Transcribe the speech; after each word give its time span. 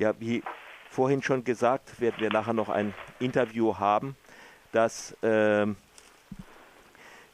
Ja, 0.00 0.14
wie 0.18 0.42
vorhin 0.88 1.22
schon 1.22 1.44
gesagt, 1.44 2.00
werden 2.00 2.14
wir 2.20 2.32
nachher 2.32 2.54
noch 2.54 2.70
ein 2.70 2.94
Interview 3.18 3.76
haben, 3.76 4.16
das 4.72 5.12
äh, 5.22 5.66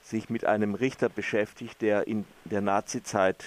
sich 0.03 0.31
mit 0.31 0.44
einem 0.44 0.75
Richter 0.75 1.08
beschäftigt, 1.08 1.81
der 1.81 2.08
in 2.08 2.25
der 2.44 2.63
Nazizeit 2.63 3.44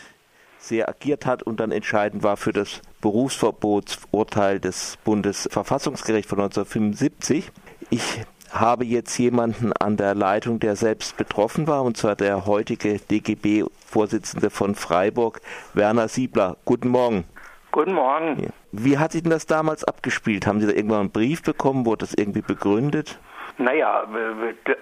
sehr 0.57 0.87
agiert 0.87 1.25
hat 1.25 1.43
und 1.43 1.59
dann 1.59 1.73
entscheidend 1.73 2.23
war 2.23 2.37
für 2.37 2.53
das 2.53 2.81
Berufsverbotsurteil 3.01 4.61
des 4.61 4.97
Bundesverfassungsgerichts 5.03 6.29
von 6.29 6.39
1975. 6.39 7.51
Ich 7.89 8.21
habe 8.51 8.85
jetzt 8.85 9.17
jemanden 9.17 9.73
an 9.73 9.97
der 9.97 10.15
Leitung, 10.15 10.61
der 10.61 10.77
selbst 10.77 11.17
betroffen 11.17 11.67
war, 11.67 11.83
und 11.83 11.97
zwar 11.97 12.15
der 12.15 12.45
heutige 12.45 12.99
DGB-Vorsitzende 12.99 14.49
von 14.49 14.75
Freiburg, 14.75 15.41
Werner 15.73 16.07
Siebler. 16.07 16.55
Guten 16.63 16.87
Morgen. 16.87 17.25
Guten 17.71 17.93
Morgen. 17.93 18.51
Wie 18.71 18.97
hat 18.97 19.11
sich 19.11 19.21
denn 19.21 19.29
das 19.29 19.45
damals 19.45 19.83
abgespielt? 19.83 20.47
Haben 20.47 20.59
Sie 20.59 20.65
da 20.65 20.73
irgendwann 20.73 21.01
einen 21.01 21.11
Brief 21.11 21.43
bekommen? 21.43 21.85
Wurde 21.85 22.05
das 22.05 22.15
irgendwie 22.15 22.41
begründet? 22.41 23.19
Naja, 23.59 24.05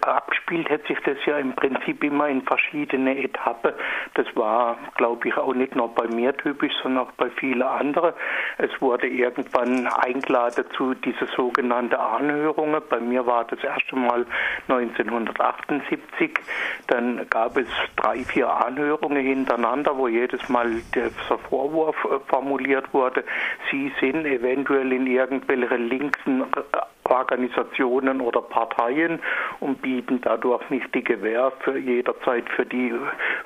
abgespielt 0.01 0.69
hat 0.69 0.85
sich 0.85 0.99
das 1.03 1.17
ja 1.25 1.39
im 1.39 1.53
Prinzip 1.53 2.03
immer 2.03 2.29
in 2.29 2.43
verschiedene 2.43 3.17
Etappen. 3.17 3.73
Das 4.13 4.27
war, 4.35 4.77
glaube 4.97 5.27
ich, 5.27 5.35
auch 5.35 5.55
nicht 5.55 5.75
nur 5.75 5.93
bei 5.95 6.07
mir 6.07 6.37
typisch, 6.37 6.73
sondern 6.83 7.07
auch 7.07 7.11
bei 7.13 7.31
vielen 7.31 7.63
anderen. 7.63 8.13
Es 8.59 8.69
wurde 8.79 9.07
irgendwann 9.07 9.87
eingeladen 9.87 10.63
zu 10.75 10.93
diese 10.93 11.25
sogenannten 11.35 11.95
Anhörungen. 11.95 12.79
Bei 12.87 12.99
mir 12.99 13.25
war 13.25 13.45
das 13.45 13.63
erste 13.63 13.95
Mal 13.95 14.27
1978. 14.67 16.37
Dann 16.85 17.27
gab 17.31 17.57
es 17.57 17.67
drei, 17.95 18.19
vier 18.19 18.47
Anhörungen 18.47 19.25
hintereinander, 19.25 19.97
wo 19.97 20.07
jedes 20.07 20.47
Mal 20.49 20.69
der 20.93 21.09
Vorwurf 21.49 21.95
äh, 22.05 22.19
formuliert 22.27 22.93
wurde, 22.93 23.23
Sie 23.71 23.91
sind 23.99 24.25
eventuell 24.25 24.91
in 24.93 25.07
irgendwelchen 25.07 25.89
linken 25.89 26.45
Organisationen 27.09 28.21
oder 28.21 28.41
Parteien 28.41 29.19
und 29.59 29.81
bieten 29.81 30.21
dadurch 30.21 30.69
nicht 30.69 30.93
die 30.93 31.03
Gewähr 31.03 31.51
für 31.59 31.77
jederzeit 31.77 32.47
für 32.49 32.65
die 32.65 32.93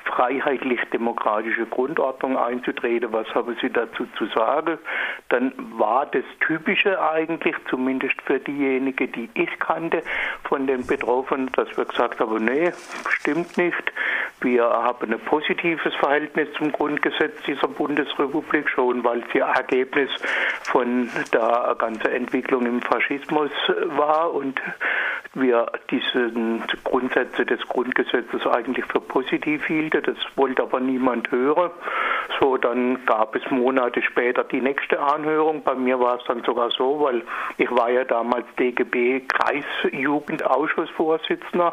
freiheitlich-demokratische 0.06 1.66
Grundordnung 1.66 2.38
einzutreten. 2.38 3.12
Was 3.12 3.28
haben 3.34 3.56
Sie 3.62 3.70
dazu 3.70 4.06
zu 4.18 4.26
sagen? 4.28 4.78
Dann 5.30 5.54
war 5.78 6.06
das 6.06 6.24
Typische 6.46 7.02
eigentlich, 7.02 7.56
zumindest 7.70 8.22
für 8.24 8.40
diejenigen, 8.40 9.12
die 9.12 9.30
ich 9.34 9.60
kannte, 9.60 10.04
von 10.44 10.68
den 10.68 10.86
Betroffenen, 10.86 11.50
dass 11.54 11.76
wir 11.78 11.86
gesagt 11.86 12.20
haben, 12.20 12.44
nee, 12.46 12.72
stimmt 13.10 13.58
nicht. 13.58 13.92
Wir 14.42 14.64
haben 14.64 15.14
ein 15.14 15.20
positives 15.20 15.94
Verhältnis 15.96 16.48
zum 16.58 16.72
Grundgesetz 16.72 17.44
dieser 17.46 17.68
Bundesrepublik 17.68 18.68
schon, 18.70 19.04
weil 19.04 19.24
ja 19.34 19.54
Ergebnis 19.54 20.10
von 20.64 21.10
der 21.32 21.76
ganzen 21.78 22.08
Entwicklung 22.08 22.66
im 22.66 22.82
Faschismus 22.82 23.52
war 23.98 24.34
und 24.34 24.60
wir 25.34 25.72
diese 25.90 26.30
Grundsätze 26.84 27.46
des 27.46 27.66
Grundgesetzes 27.68 28.46
eigentlich 28.46 28.84
für 28.86 29.00
positiv 29.00 29.66
hielten. 29.66 30.04
Das 30.04 30.18
wollte 30.36 30.64
aber 30.64 30.82
niemand 30.82 31.32
hören. 31.32 31.72
So, 32.40 32.56
dann 32.58 33.06
gab 33.06 33.36
es 33.36 33.50
Monate 33.50 34.02
später 34.02 34.44
die 34.44 34.60
nächste 34.60 35.00
Anhörung. 35.00 35.64
Bei 35.64 35.76
mir 35.76 35.98
war 36.00 36.18
es 36.18 36.24
dann 36.26 36.44
sogar 36.44 36.70
so, 36.72 37.00
weil 37.00 37.22
ich 37.58 37.72
war 37.72 37.90
ja 37.90 38.04
damals 38.04 38.46
DGB 38.60 39.22
Kreisjugendausschussvorsitzender. 39.28 41.72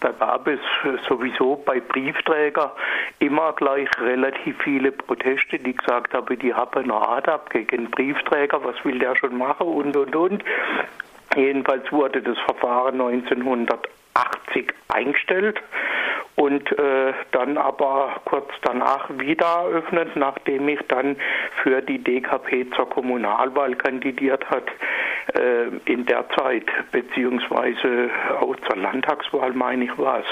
Da 0.00 0.12
gab 0.12 0.46
es 0.46 0.60
sowieso 1.08 1.56
bei 1.56 1.80
Briefträger 1.80 2.76
immer 3.18 3.52
gleich 3.54 3.88
relativ 4.00 4.56
viele 4.62 4.92
Proteste, 4.92 5.58
die 5.58 5.74
gesagt 5.74 6.14
haben, 6.14 6.38
die 6.38 6.54
haben 6.54 6.84
eine 6.84 6.94
Art 6.94 7.28
ab 7.28 7.50
gegen 7.50 7.90
Briefträger, 7.90 8.62
was 8.62 8.76
will 8.84 9.00
der 9.00 9.16
schon 9.16 9.36
machen 9.36 9.66
und 9.66 9.96
und 9.96 10.14
und. 10.14 10.44
Jedenfalls 11.36 11.90
wurde 11.92 12.22
das 12.22 12.38
Verfahren 12.40 13.00
1980 13.00 14.72
eingestellt 14.88 15.60
und 16.36 16.72
äh, 16.78 17.12
dann 17.32 17.58
aber 17.58 18.20
kurz 18.24 18.48
danach 18.62 19.10
wieder 19.18 19.44
eröffnet, 19.44 20.16
nachdem 20.16 20.68
ich 20.68 20.80
dann 20.88 21.16
für 21.62 21.82
die 21.82 21.98
DKP 21.98 22.70
zur 22.74 22.88
Kommunalwahl 22.88 23.74
kandidiert 23.74 24.48
hat 24.48 24.64
äh, 25.38 25.68
in 25.84 26.06
der 26.06 26.28
Zeit, 26.30 26.64
beziehungsweise 26.92 28.10
auch 28.40 28.56
zur 28.68 28.76
Landtagswahl, 28.76 29.52
meine 29.52 29.84
ich 29.84 29.98
war 29.98 30.20
es. 30.20 30.26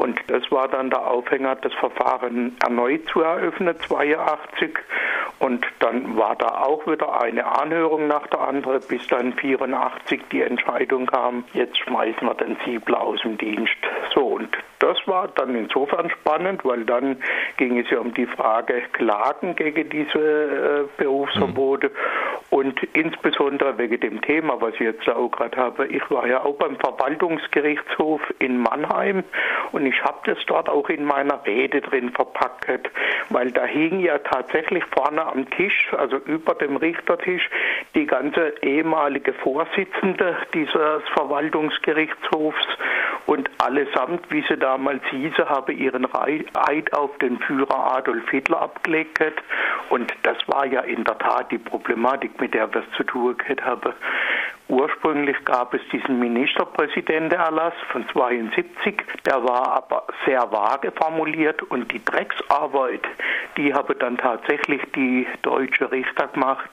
Und 0.00 0.18
das 0.28 0.50
war 0.50 0.66
dann 0.66 0.88
der 0.88 1.06
Aufhänger, 1.06 1.56
das 1.56 1.74
Verfahren 1.74 2.56
erneut 2.64 3.06
zu 3.12 3.20
eröffnen, 3.20 3.78
82. 3.86 4.70
Und 5.40 5.66
dann 5.80 6.16
war 6.16 6.36
da 6.36 6.62
auch 6.62 6.86
wieder 6.86 7.20
eine 7.20 7.44
Anhörung 7.44 8.06
nach 8.06 8.26
der 8.28 8.40
anderen, 8.40 8.80
bis 8.88 9.06
dann 9.08 9.34
84 9.34 10.22
die 10.32 10.40
Entscheidung 10.40 11.04
kam, 11.04 11.44
jetzt 11.52 11.76
schmeißen 11.80 12.26
wir 12.26 12.34
den 12.34 12.56
Siebler 12.64 13.02
aus 13.02 13.20
dem 13.20 13.36
Dienst. 13.36 13.76
So, 14.14 14.22
und 14.22 14.48
das 14.78 14.96
war 15.06 15.28
dann 15.28 15.54
insofern 15.54 16.08
spannend, 16.08 16.64
weil 16.64 16.86
dann 16.86 17.18
ging 17.58 17.78
es 17.78 17.90
ja 17.90 17.98
um 17.98 18.14
die 18.14 18.26
Frage 18.26 18.82
Klagen 18.92 19.54
gegen 19.54 19.90
diese 19.90 20.18
äh, 20.18 20.84
Berufsverbote 20.96 21.88
mhm. 21.88 21.92
Und 22.60 22.82
insbesondere 22.92 23.78
wegen 23.78 23.98
dem 24.00 24.20
Thema, 24.20 24.60
was 24.60 24.74
ich 24.74 24.80
jetzt 24.80 25.08
auch 25.08 25.30
gerade 25.30 25.56
habe. 25.56 25.86
Ich 25.86 26.10
war 26.10 26.26
ja 26.26 26.44
auch 26.44 26.56
beim 26.56 26.76
Verwaltungsgerichtshof 26.76 28.20
in 28.38 28.58
Mannheim 28.58 29.24
und 29.72 29.86
ich 29.86 30.04
habe 30.04 30.18
das 30.26 30.36
dort 30.46 30.68
auch 30.68 30.90
in 30.90 31.04
meiner 31.04 31.40
Rede 31.46 31.80
drin 31.80 32.10
verpackt, 32.10 32.90
weil 33.30 33.50
da 33.50 33.64
hing 33.64 34.00
ja 34.00 34.18
tatsächlich 34.18 34.84
vorne 34.94 35.24
am 35.24 35.48
Tisch, 35.50 35.90
also 35.96 36.16
über 36.16 36.54
dem 36.54 36.76
Richtertisch, 36.76 37.48
die 37.94 38.04
ganze 38.04 38.52
ehemalige 38.60 39.32
Vorsitzende 39.32 40.36
dieses 40.52 41.02
Verwaltungsgerichtshofs 41.14 42.66
und 43.30 43.48
allesamt, 43.58 44.28
wie 44.30 44.42
sie 44.48 44.56
damals 44.56 45.04
hieße, 45.08 45.48
habe 45.48 45.72
ihren 45.72 46.04
Eid 46.12 46.92
auf 46.92 47.16
den 47.18 47.38
Führer 47.38 47.96
Adolf 47.98 48.28
Hitler 48.28 48.60
abgelegt. 48.60 49.20
Und 49.88 50.12
das 50.24 50.36
war 50.48 50.66
ja 50.66 50.80
in 50.80 51.04
der 51.04 51.16
Tat 51.16 51.52
die 51.52 51.58
Problematik, 51.58 52.40
mit 52.40 52.54
der 52.54 52.74
wir 52.74 52.80
es 52.80 52.96
zu 52.96 53.04
tun 53.04 53.38
gehabt 53.38 53.64
haben. 53.64 53.92
Ursprünglich 54.66 55.36
gab 55.44 55.74
es 55.74 55.80
diesen 55.92 56.18
Ministerpräsidentenerlass 56.18 57.74
von 57.90 58.04
72, 58.08 59.02
der 59.26 59.44
war 59.44 59.74
aber 59.74 60.06
sehr 60.24 60.50
vage 60.50 60.92
formuliert 60.92 61.62
und 61.64 61.90
die 61.92 62.04
Drecksarbeit, 62.04 63.02
die 63.56 63.74
habe 63.74 63.96
dann 63.96 64.16
tatsächlich 64.16 64.80
die 64.94 65.26
deutsche 65.42 65.90
Richter 65.90 66.28
gemacht 66.28 66.70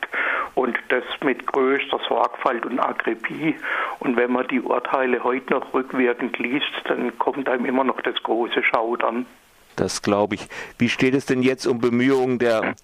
und 0.54 0.78
das 0.90 1.04
mit 1.24 1.48
größter 1.48 2.00
Sorgfalt 2.08 2.68
und 2.68 2.80
Akribie. 2.80 3.56
Und 4.00 4.16
wenn 4.16 4.32
man 4.32 4.48
die 4.48 4.62
Urteile 4.62 5.24
heute 5.24 5.54
noch 5.54 5.74
rückwirkend 5.74 6.38
liest, 6.38 6.72
dann 6.86 7.18
kommt 7.18 7.50
einem 7.50 7.66
immer 7.66 7.84
noch 7.84 8.02
das 8.02 8.16
große 8.24 8.64
Schaudern. 8.64 9.26
Das 9.76 10.02
glaube 10.02 10.36
ich. 10.36 10.48
Wie 10.78 10.90
steht 10.90 11.14
es 11.14 11.26
denn 11.26 11.44
jetzt 11.44 11.68
um 11.68 11.80
Bemühungen 11.80 12.40
der 12.40 12.76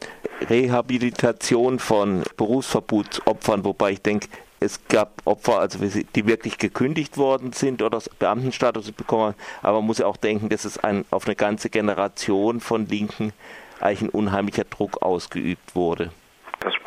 Rehabilitation 0.49 1.79
von 1.79 2.23
Berufsverbotsopfern? 2.37 3.65
Wobei 3.65 3.91
ich 3.91 4.01
denke, 4.01 4.27
es 4.59 4.79
gab 4.87 5.21
Opfer, 5.25 5.59
also 5.59 5.79
die 5.79 6.27
wirklich 6.27 6.57
gekündigt 6.57 7.17
worden 7.17 7.51
sind 7.51 7.81
oder 7.81 7.99
Beamtenstatus 8.19 8.91
bekommen 8.91 9.23
haben. 9.23 9.35
Aber 9.61 9.79
man 9.79 9.87
muss 9.87 9.97
ja 9.97 10.05
auch 10.05 10.17
denken, 10.17 10.49
dass 10.49 10.65
es 10.65 10.77
ein, 10.77 11.03
auf 11.11 11.25
eine 11.25 11.35
ganze 11.35 11.69
Generation 11.69 12.59
von 12.59 12.87
Linken 12.87 13.33
eigentlich 13.81 14.03
ein 14.03 14.09
unheimlicher 14.09 14.63
Druck 14.63 15.01
ausgeübt 15.01 15.75
wurde. 15.75 16.11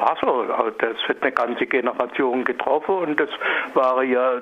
War 0.07 0.17
so. 0.21 0.53
Also 0.53 0.71
das 0.79 0.97
hat 1.09 1.21
eine 1.21 1.33
ganze 1.33 1.67
Generation 1.67 2.45
getroffen 2.45 2.95
und 2.95 3.19
das 3.19 3.29
war 3.75 4.05
ja 4.05 4.41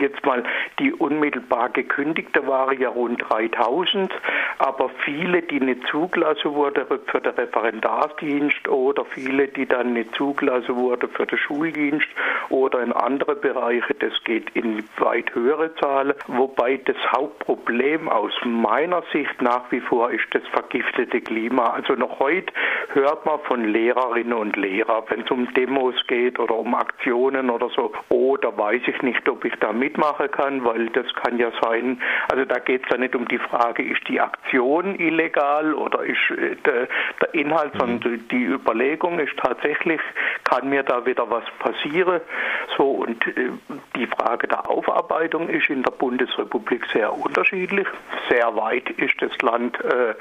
jetzt 0.00 0.24
mal 0.24 0.42
die 0.78 0.94
unmittelbar 0.94 1.68
gekündigte 1.68 2.46
waren 2.46 2.80
ja 2.80 2.88
rund 2.88 3.22
3000, 3.28 4.10
aber 4.58 4.90
viele, 5.04 5.42
die 5.42 5.60
nicht 5.60 5.86
zugelassen 5.88 6.54
wurden 6.54 6.84
für 7.06 7.20
den 7.20 7.32
Referendarsdienst 7.32 8.68
oder 8.68 9.04
viele, 9.04 9.48
die 9.48 9.66
dann 9.66 9.94
nicht 9.94 10.14
zugelassen 10.14 10.76
wurden 10.76 11.08
für 11.10 11.26
den 11.26 11.38
Schuldienst 11.38 12.08
oder 12.50 12.82
in 12.82 12.92
andere 12.92 13.36
Bereiche, 13.36 13.94
das 13.94 14.12
geht 14.24 14.50
in 14.54 14.84
weit 14.98 15.34
höhere 15.34 15.74
Zahlen, 15.76 16.14
wobei 16.26 16.76
das 16.76 16.96
Hauptproblem 17.12 18.08
aus 18.08 18.32
meiner 18.44 19.02
Sicht 19.12 19.40
nach 19.40 19.70
wie 19.70 19.80
vor 19.80 20.10
ist 20.10 20.26
das 20.32 20.42
vergiftete 20.52 21.20
Klima. 21.20 21.70
Also 21.70 21.94
noch 21.94 22.20
heute 22.20 22.52
hört 22.92 23.24
man 23.26 23.40
von 23.40 23.64
Lehrerinnen 23.64 24.34
und 24.34 24.56
Lehrern, 24.56 24.74
Lehrer, 24.74 25.04
wenn 25.08 25.20
es 25.20 25.30
um 25.30 25.52
Demos 25.54 25.94
geht 26.06 26.38
oder 26.38 26.56
um 26.56 26.74
Aktionen 26.74 27.50
oder 27.50 27.68
so. 27.70 27.92
Oh, 28.08 28.36
da 28.36 28.56
weiß 28.56 28.82
ich 28.86 29.02
nicht, 29.02 29.28
ob 29.28 29.44
ich 29.44 29.54
da 29.60 29.72
mitmachen 29.72 30.30
kann, 30.30 30.64
weil 30.64 30.88
das 30.90 31.06
kann 31.14 31.38
ja 31.38 31.50
sein. 31.62 32.00
Also 32.30 32.44
da 32.44 32.58
geht 32.58 32.82
es 32.84 32.90
ja 32.90 32.98
nicht 32.98 33.14
um 33.14 33.26
die 33.28 33.38
Frage, 33.38 33.82
ist 33.82 34.06
die 34.08 34.20
Aktion 34.20 34.43
illegal 34.52 35.74
oder 35.74 36.04
ist 36.04 36.30
äh, 36.30 36.56
der, 36.64 36.88
der 37.20 37.34
Inhalt, 37.34 37.74
mhm. 37.74 37.78
sondern 37.78 38.28
die 38.28 38.44
Überlegung 38.44 39.18
ist 39.18 39.36
tatsächlich, 39.36 40.00
kann 40.44 40.68
mir 40.68 40.82
da 40.84 41.04
wieder 41.04 41.28
was 41.28 41.44
passieren. 41.58 42.20
So 42.76 42.84
So, 42.84 42.90
und 42.90 43.26
äh, 43.28 43.50
die 43.96 44.06
Frage 44.06 44.46
der 44.46 44.68
Aufarbeitung 44.68 45.48
ist 45.48 45.70
in 45.70 45.82
der 45.82 45.90
Bundesrepublik 45.92 46.84
sehr 46.92 47.10
unterschiedlich. 47.14 47.86
Sehr 48.28 48.54
weit 48.56 48.90
ist 48.90 49.22
das 49.22 49.32
Land 49.40 49.82
äh, 49.82 50.14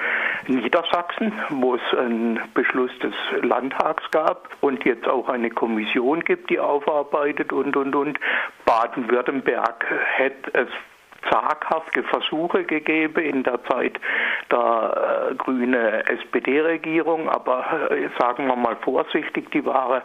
Niedersachsen, 0.47 1.33
wo 1.49 1.75
es 1.75 1.97
einen 1.97 2.39
Beschluss 2.53 2.91
des 2.99 3.13
Landtags 3.41 4.09
gab 4.11 4.47
und 4.61 4.85
jetzt 4.85 5.09
auch 5.09 5.27
eine 5.27 5.49
Kommission 5.49 6.21
gibt, 6.21 6.49
die 6.49 6.59
aufarbeitet 6.59 7.51
und, 7.51 7.75
und, 7.75 7.93
und. 7.95 8.17
Baden-Württemberg 8.63 9.85
hätte 10.15 10.53
es 10.53 10.69
zaghafte 11.29 12.03
Versuche 12.03 12.63
gegeben 12.63 13.23
in 13.23 13.43
der 13.43 13.63
Zeit 13.65 13.99
der 14.51 15.29
äh, 15.31 15.35
grüne 15.35 16.07
SPD-Regierung, 16.07 17.29
aber 17.29 17.91
äh, 17.91 18.09
sagen 18.19 18.47
wir 18.47 18.55
mal 18.55 18.75
vorsichtig, 18.77 19.51
die 19.51 19.65
waren 19.65 20.01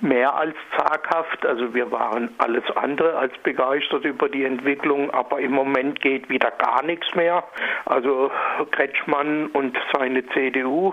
mehr 0.00 0.34
als 0.34 0.54
zaghaft. 0.76 1.44
Also 1.46 1.74
wir 1.74 1.90
waren 1.90 2.30
alles 2.38 2.64
andere 2.76 3.16
als 3.16 3.32
begeistert 3.42 4.04
über 4.04 4.28
die 4.28 4.44
Entwicklung, 4.44 5.10
aber 5.10 5.40
im 5.40 5.52
Moment 5.52 6.00
geht 6.00 6.28
wieder 6.28 6.50
gar 6.50 6.82
nichts 6.82 7.14
mehr. 7.14 7.44
Also 7.86 8.30
Kretschmann 8.72 9.46
und 9.48 9.76
seine 9.94 10.26
CDU 10.28 10.92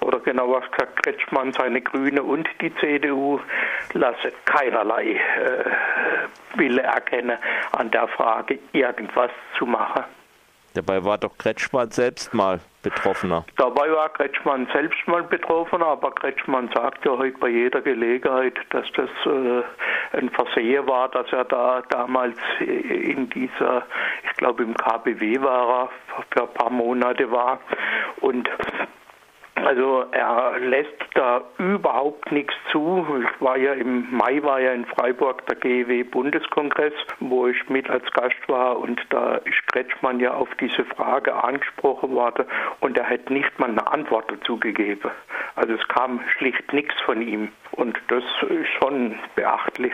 oder 0.00 0.20
genauer 0.20 0.60
gesagt 0.62 1.02
Kretschmann, 1.02 1.52
seine 1.52 1.80
Grüne 1.80 2.22
und 2.22 2.48
die 2.60 2.74
CDU 2.76 3.40
lassen 3.92 4.32
keinerlei 4.44 5.12
äh, 5.12 5.64
Wille 6.56 6.82
erkennen, 6.82 7.38
an 7.72 7.90
der 7.90 8.08
Frage 8.08 8.58
irgendwas 8.72 9.30
zu 9.58 9.66
machen. 9.66 10.04
Dabei 10.74 11.04
war 11.04 11.18
doch 11.18 11.36
Kretschmann 11.38 11.90
selbst 11.90 12.34
mal 12.34 12.60
Betroffener. 12.84 13.44
Dabei 13.56 13.90
war 13.90 14.10
Kretschmann 14.10 14.68
selbst 14.72 15.08
mal 15.08 15.24
Betroffener, 15.24 15.86
aber 15.86 16.12
Kretschmann 16.12 16.70
sagt 16.74 17.04
ja 17.04 17.12
heute 17.18 17.38
bei 17.38 17.48
jeder 17.48 17.80
Gelegenheit, 17.80 18.54
dass 18.70 18.86
das 18.94 19.10
äh, 19.26 19.62
ein 20.16 20.28
Versehen 20.30 20.86
war, 20.86 21.08
dass 21.08 21.26
er 21.32 21.44
da 21.44 21.82
damals 21.88 22.36
in 22.60 23.28
dieser, 23.30 23.82
ich 24.22 24.36
glaube 24.36 24.62
im 24.62 24.74
KBW 24.74 25.40
war 25.40 25.80
er, 25.80 25.88
für 26.30 26.42
ein 26.42 26.54
paar 26.54 26.70
Monate 26.70 27.30
war 27.30 27.58
und 28.20 28.48
also 29.64 30.04
er 30.10 30.58
lässt 30.58 30.92
da 31.14 31.42
überhaupt 31.58 32.30
nichts 32.32 32.54
zu. 32.70 33.06
Ich 33.22 33.40
war 33.40 33.56
ja 33.56 33.72
im 33.72 34.06
Mai 34.10 34.42
war 34.42 34.60
ja 34.60 34.72
in 34.72 34.84
Freiburg 34.84 35.46
der 35.46 35.56
GEW 35.56 36.04
Bundeskongress, 36.04 36.92
wo 37.20 37.46
ich 37.46 37.68
mit 37.68 37.88
als 37.88 38.04
Gast 38.12 38.48
war 38.48 38.78
und 38.78 39.00
da 39.10 39.36
ist 39.36 39.63
Kretschmann 39.74 40.20
ja 40.20 40.32
auf 40.32 40.48
diese 40.60 40.84
Frage 40.84 41.34
angesprochen 41.34 42.14
worden 42.14 42.44
und 42.78 42.96
er 42.96 43.10
hat 43.10 43.28
nicht 43.28 43.58
mal 43.58 43.68
eine 43.68 43.84
Antwort 43.88 44.30
dazu 44.30 44.56
gegeben. 44.56 45.10
Also 45.56 45.74
es 45.74 45.88
kam 45.88 46.20
schlicht 46.36 46.72
nichts 46.72 46.94
von 47.04 47.20
ihm 47.20 47.50
und 47.72 47.98
das 48.06 48.22
ist 48.48 48.68
schon 48.78 49.18
beachtlich. 49.34 49.92